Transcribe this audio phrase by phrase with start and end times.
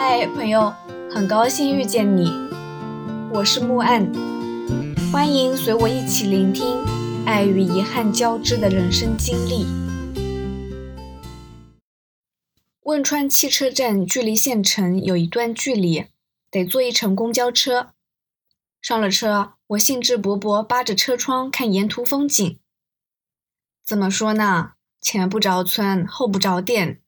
[0.00, 0.72] 嗨，朋友，
[1.10, 2.30] 很高兴遇见你，
[3.32, 4.08] 我是木岸，
[5.10, 6.78] 欢迎随我一起聆听
[7.26, 9.66] 爱与遗憾交织的人生经历。
[12.82, 16.04] 汶川汽车站距离县城有一段距离，
[16.48, 17.90] 得坐一程公交车。
[18.80, 22.60] 上了车，我兴致勃勃扒着车窗看沿途风景。
[23.84, 24.74] 怎么说呢？
[25.00, 27.00] 前不着村，后不着店。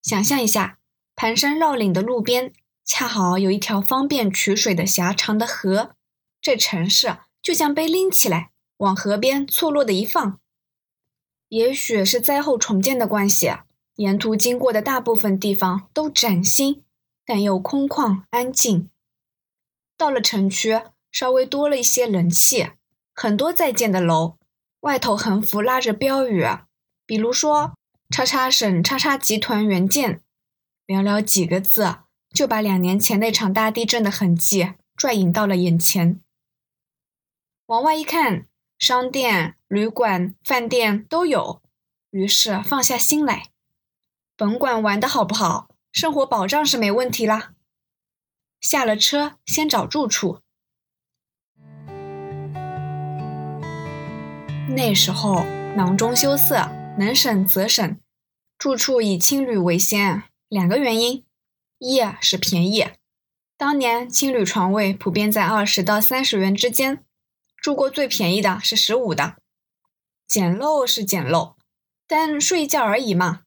[0.00, 0.77] 想象一下，
[1.20, 2.52] 盘山绕岭的路边，
[2.84, 5.96] 恰好有一条方便取水的狭长的河，
[6.40, 10.38] 这城市就像被拎起来往河边错落的一放。
[11.48, 13.52] 也许是灾后重建的关系，
[13.96, 16.84] 沿途经过的大部分地方都崭新，
[17.26, 18.88] 但又空旷安静。
[19.96, 22.68] 到了城区，稍微多了一些人气，
[23.12, 24.36] 很多在建的楼，
[24.82, 26.46] 外头横幅拉着标语，
[27.04, 27.72] 比如说。
[28.10, 30.22] 叉叉省叉叉集团援建，
[30.88, 31.98] 寥寥几个字
[32.32, 36.20] 就把两年前那场大地震的痕迹拽引到了眼前。
[37.66, 38.46] 往外一看，
[38.78, 41.62] 商店、旅馆、饭店都有，
[42.10, 43.50] 于是放下心来，
[44.36, 47.52] 甭管玩的好不好，生活保障是没问题啦。
[48.60, 50.40] 下了车，先找住处。
[54.74, 55.44] 那时候
[55.76, 56.68] 囊中羞涩。
[56.98, 57.96] 能省则省，
[58.58, 60.24] 住处以青旅为先。
[60.48, 61.26] 两个原因：
[61.76, 62.86] 一是便宜，
[63.58, 67.04] 当年青旅床位普遍在二十到三十元之间，
[67.58, 69.36] 住过最便宜的是十五的。
[70.26, 71.56] 简陋是简陋，
[72.06, 73.42] 但睡一觉而已嘛。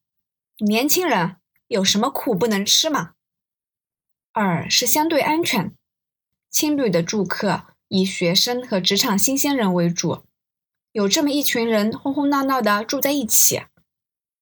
[0.59, 3.13] 年轻人有什么苦不能吃嘛？
[4.31, 5.75] 二是相对安全，
[6.51, 10.23] 青旅的住客以学生和职场新鲜人为主。
[10.91, 13.63] 有这么一群人哄哄闹闹的住在一起，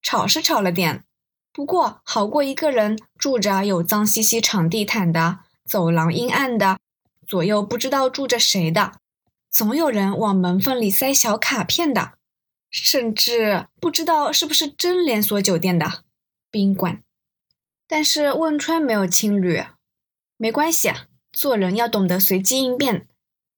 [0.02, 1.06] 吵是吵了点，
[1.52, 6.78] 不过好过一个人住着有脏兮兮场地毯的走廊阴暗的，
[7.26, 9.00] 左右不知道住着谁的，
[9.50, 12.12] 总有人往门缝里塞小卡片的，
[12.70, 16.04] 甚至不知道是不是真连锁酒店的
[16.50, 17.02] 宾馆。
[17.88, 19.64] 但是汶川没有青旅，
[20.36, 20.92] 没关系，
[21.32, 23.08] 做人要懂得随机应变。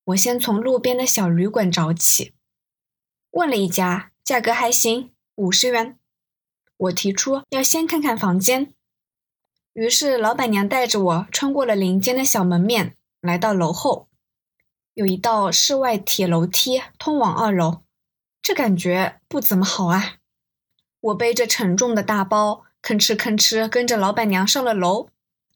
[0.04, 2.32] 我先从路边的小旅馆找起。
[3.32, 5.98] 问了一家，价格还行，五十元。
[6.82, 8.72] 我提出要先看看房间，
[9.72, 14.08] 于是老板娘带着我穿过了林间的小门面，来到楼后，
[14.94, 17.82] 有一道室外铁楼梯通往二楼，
[18.42, 20.16] 这感觉不怎么好啊。
[21.00, 25.08] 我背着沉重的大包，吭哧吭哧跟着老板娘上了楼，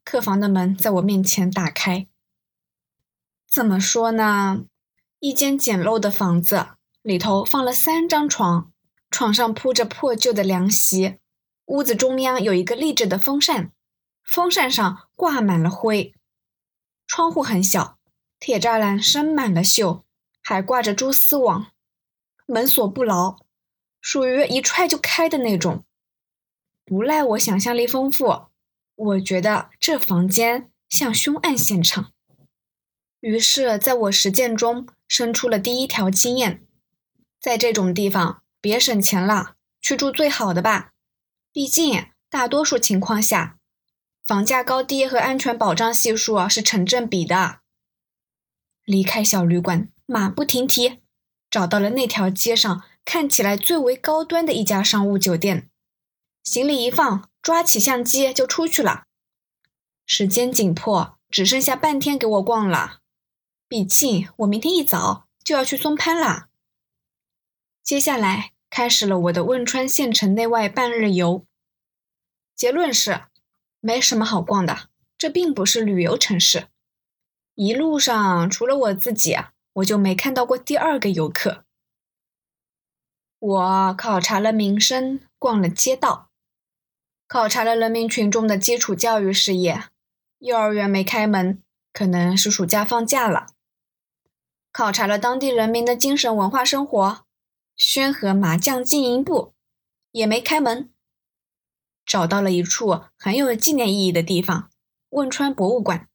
[0.05, 2.07] 客房的门在我面前打开。
[3.51, 4.65] 怎么说呢？
[5.19, 6.69] 一间简陋的房子。
[7.03, 8.73] 里头放了三张床，
[9.11, 11.19] 床上铺着破旧的凉席，
[11.67, 13.73] 屋子中央有一个立着的风扇，
[14.23, 16.15] 风扇上挂满了灰。
[17.07, 17.99] 窗户很小，
[18.39, 20.03] 铁栅栏生满了锈，
[20.43, 21.73] 还挂着蛛丝网。
[22.47, 23.39] 门锁不牢，
[24.01, 25.85] 属于一踹就开的那种。
[26.85, 28.47] 不赖我想象力丰富，
[28.95, 32.13] 我觉得这房间像凶案现场。
[33.21, 36.65] 于是，在我实践中生出了第一条经验。
[37.41, 40.93] 在这种地方，别省钱了，去住最好的吧。
[41.53, 43.59] 毕竟大多数情况下，
[44.25, 47.61] 房价高低和安全保障系数是成正比的。
[48.85, 51.01] 离开小旅馆，马不停蹄，
[51.51, 55.71] 找到了那条街上看起来最为高端的一家商务酒店。
[56.43, 59.05] 行李一放，抓起相机就出去了。
[60.05, 63.01] 时间紧迫，只剩下半天给我逛了。
[63.67, 66.47] 毕竟我明天一早就要去松潘了。
[67.87, 71.47] 接下来开始了我的汶川县城内外半日游。
[72.57, 73.27] 结论是，
[73.79, 76.67] 没什么好逛的，这并不是旅游城市。
[77.55, 79.37] 一路上除了我自己，
[79.75, 81.63] 我就没看到过第二个游客。
[83.39, 86.31] 我考察了民生，逛了街道，
[87.29, 89.85] 考察了人民群众的基础教育事业。
[90.41, 91.63] 幼儿园没开门，
[91.93, 93.47] 可能是暑假放假了。
[94.73, 97.26] 考察了当地人民的精神文化生活。
[97.77, 99.55] 宣和麻将经营部
[100.13, 100.91] 也没开门，
[102.05, 104.71] 找到了一处很有纪念意义的地方——
[105.11, 106.09] 汶川博物馆，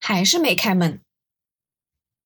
[0.00, 1.00] 还是没开门。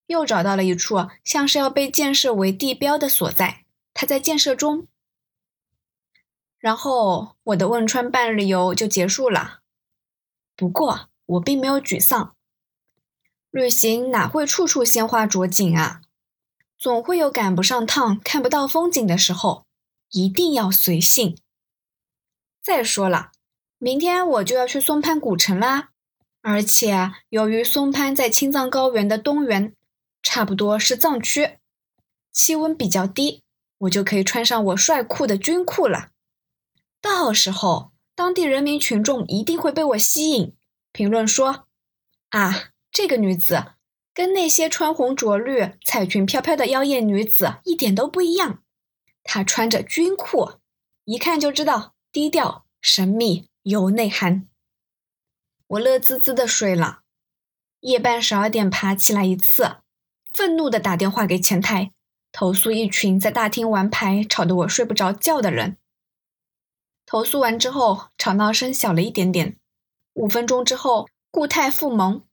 [0.07, 4.87] 又找到了一处像是要被建设为地标的所在，它在建设中。
[6.57, 9.61] 然后我的汶川半日游就结束了。
[10.55, 12.35] 不过我并没有沮丧，
[13.51, 16.01] 旅行哪会处处鲜花着锦啊？
[16.81, 19.67] 总会有赶不上趟、看不到风景的时候，
[20.09, 21.37] 一定要随性。
[22.59, 23.29] 再说了，
[23.77, 25.91] 明天我就要去松潘古城啦，
[26.41, 29.75] 而且由于松潘在青藏高原的东缘，
[30.23, 31.59] 差不多是藏区，
[32.31, 33.43] 气温比较低，
[33.77, 36.09] 我就可以穿上我帅酷的军裤了。
[36.99, 40.55] 到时候，当地人民群众一定会被我吸引，
[40.91, 41.67] 评论说
[42.29, 43.73] ：“啊，这个女子
[44.13, 48.61] 跟那些穿红着绿、彩裙飘飘的妖艳女子一点都不一样。
[49.23, 50.53] 她穿着军裤，
[51.05, 54.47] 一看就知道低调、神秘、有内涵。”
[55.67, 57.03] 我乐滋滋的睡了，
[57.79, 59.77] 夜半十二点爬起来一次，
[60.33, 61.91] 愤怒的打电话给前台，
[62.33, 65.77] 投诉一群在大厅玩牌吵得我睡不着觉的人。
[67.05, 69.57] 投诉完之后，吵闹声小了一点点。
[70.13, 72.25] 五分钟之后，固态复萌。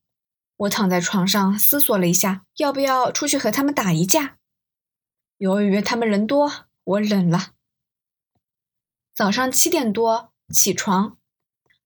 [0.59, 4.39] 我躺在床上思索了一下，要不要出去和他们打一架？
[5.37, 7.53] 由于他们人多，我忍了。
[9.15, 11.17] 早上七点多起床。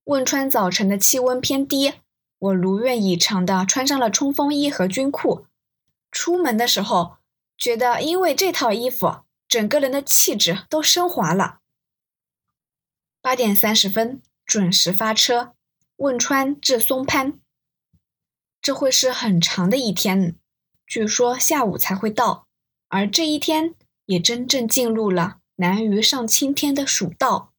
[0.04, 1.92] 汶川早晨的气温偏低，
[2.38, 5.46] 我如愿以偿的穿上了冲锋衣和军裤。
[6.10, 7.18] 出门的时候，
[7.58, 11.60] 觉得因为这套衣服，整个人的气质都升华了。
[13.20, 15.54] 八点三十分准时发车，
[15.96, 17.38] 汶川至松潘。
[18.62, 20.36] 这会是很长的一天，
[20.86, 22.46] 据说下午才会到。
[22.88, 23.74] 而这一天
[24.06, 27.52] 也真正进入了南于上青天的蜀道，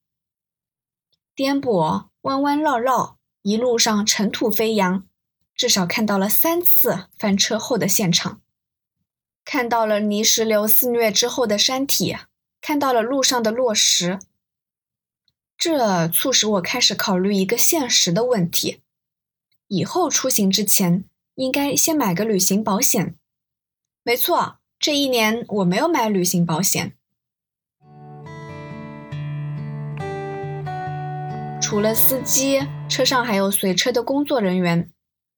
[1.35, 2.07] 颠簸。
[2.23, 5.05] 弯弯绕绕，一路上尘土飞扬，
[5.53, 8.41] 至少看到了三次翻车后的现场，
[9.44, 12.15] 看到了泥石流肆虐之后的山体，
[12.61, 14.19] 看到了路上的落石。
[15.57, 18.79] 这促使我开始考虑一个现实的问题：
[19.68, 21.06] 以后出行之前，
[21.36, 23.15] 应该先买个旅行保险。
[24.04, 26.95] 没错，这一年我没有买旅行保险。
[31.62, 34.92] 除了司机，车上还有随车的工作人员，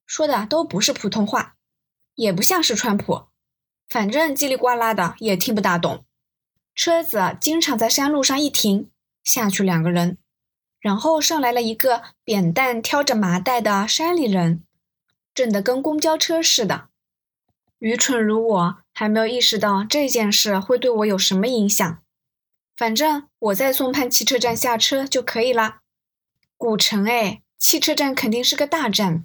[0.04, 1.54] 说的都不是普通话，
[2.14, 3.28] 也不像是川普，
[3.88, 6.04] 反正叽里呱啦的也听不大懂。
[6.74, 8.90] 车子经常在山路上一停，
[9.22, 10.18] 下去两个人，
[10.86, 14.62] 然后上来了一个扁担挑着麻袋的山里人，
[15.34, 16.90] 整得跟公交车似的。
[17.80, 21.98] 愚蠢如我，还没有意识到这件事会对我有什么影响。
[22.76, 25.78] 反正我在松潘汽车站下车就可以了。
[26.56, 29.24] 古城哎，汽车站肯定是个大站。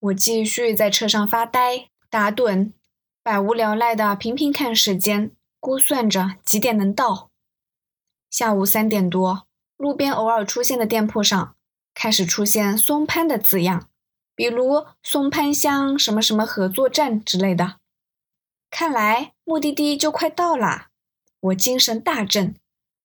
[0.00, 2.72] 我继续在车上发呆打盹，
[3.22, 5.30] 百无聊赖的频频看时间，
[5.60, 7.30] 估算着几点能到。
[8.28, 9.46] 下午三点多，
[9.80, 11.56] 路边偶尔出现的店铺上
[11.94, 13.88] 开始出现“松潘”的字样，
[14.34, 17.76] 比如“松潘乡什么什么合作站”之类的。
[18.68, 20.90] 看来目的地就快到啦，
[21.40, 22.54] 我精神大振，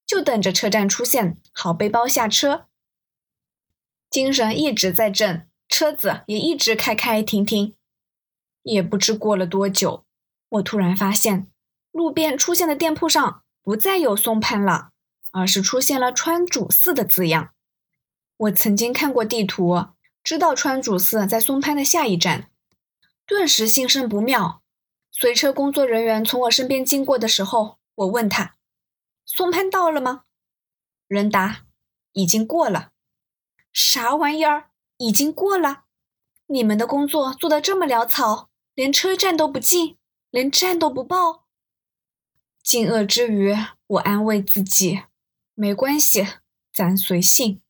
[0.05, 2.65] 就等着车站出现，好背包下车。
[4.09, 7.73] 精神一直在震，车子也一直开开停停。
[8.63, 10.03] 也不知过了多久，
[10.49, 11.47] 我突然发现，
[11.91, 14.91] 路边出现的店铺上不再有松潘了，
[15.35, 17.53] 而是出现了川主寺的字样。
[18.37, 19.87] 我曾经看过地图，
[20.23, 22.49] 知道川主寺在松潘的下一站，
[23.25, 24.61] 顿时心生不妙。
[25.11, 28.55] 随车工作人员从我身边经过的时候，我问他
[29.25, 30.23] ：“松潘到了吗？”
[31.07, 31.65] 人答
[32.13, 32.91] ：“已经过了。”
[33.73, 34.69] 啥玩意儿？
[34.97, 35.83] 已经过了？
[36.47, 39.97] 你们的工作做得这么潦草，连车站都不进，
[40.29, 41.43] 连站都不报。
[42.63, 43.53] 惊愕之余，
[43.87, 45.03] 我安慰自己，
[45.57, 46.27] 没关系，
[46.73, 47.61] 咱随性。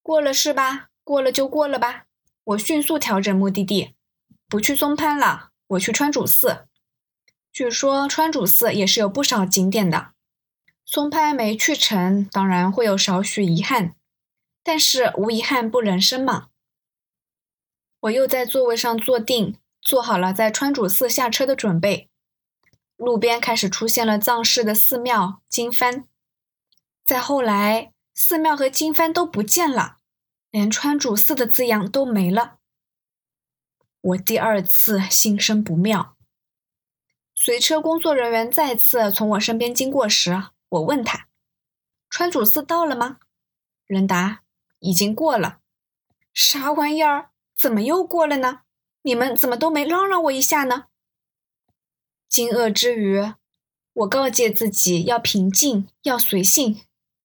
[0.00, 0.90] 过了是吧？
[1.02, 2.06] 过了就过了吧。
[2.44, 3.94] 我迅速调整目的地，
[4.48, 6.68] 不去松潘了，我去川主寺。
[7.52, 10.12] 据说川主寺也是有不少景点的。
[10.84, 13.96] 松潘没去成，当然会有少许遗憾。
[14.62, 16.48] 但是无遗憾不人生嘛。
[18.00, 22.08] 我又在座位上坐定，做好了在川主寺下车的准备。
[22.96, 26.04] 路边开始出现了藏式的寺庙、经幡，
[27.04, 29.96] 再后来，寺庙和经幡都不见了，
[30.50, 32.58] 连川主寺的字样都没了。
[34.00, 36.16] 我第二次心生不妙。
[37.34, 41.28] 随车工作人员再次从我身边经过时，我问他
[42.08, 43.18] ：“川主寺到了吗？”
[43.86, 44.42] 人答。
[44.82, 45.60] 已经过了，
[46.32, 47.32] 啥玩意儿？
[47.54, 48.62] 怎么又过了呢？
[49.02, 50.86] 你们怎么都没嚷嚷我一下呢？
[52.26, 53.34] 惊愕之余，
[53.92, 56.80] 我告诫自己要平静，要随性，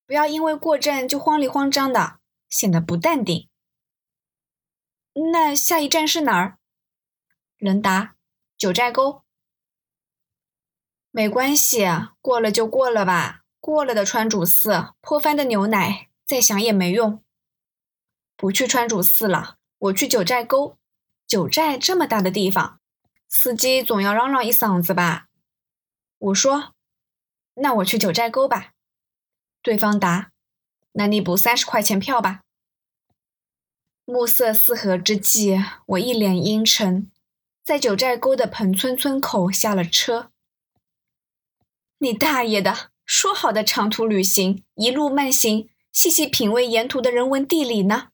[0.06, 3.48] 不要因为过站就慌里慌张的，显得不淡定。
[5.32, 6.58] 那下一站是哪儿？
[7.56, 8.14] 人答：
[8.56, 9.22] 九寨沟。
[11.10, 11.86] 没关系，
[12.20, 13.42] 过了就过了吧。
[13.58, 17.24] 过了的川主寺，泼翻的牛奶，再想也没用。
[18.36, 20.78] 不去川主寺了，我去九寨沟。
[21.26, 22.80] 九寨这么大的地方，
[23.26, 25.26] 司机总要嚷嚷一嗓子吧？
[26.18, 26.74] 我说
[27.54, 28.74] ：“那我去九寨沟吧。”
[29.66, 30.30] 对方答
[30.94, 32.42] ：“那你补三十块钱票吧。”
[34.06, 37.10] 暮色四合之际，我一脸阴沉，
[37.64, 40.30] 在九寨沟的彭村村口下了车。
[41.98, 42.90] 你大爷的！
[43.04, 48.10] 说好的长途旅行，一路慢行，细细品味沿途的人文地理呢？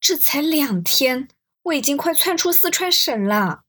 [0.00, 1.28] 这才两天，
[1.64, 3.64] 我已经快窜出四川省了。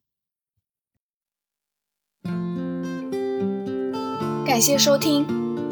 [4.45, 5.42] 感谢收听，